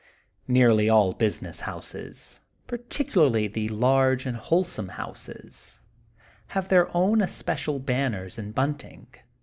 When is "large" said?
3.69-4.25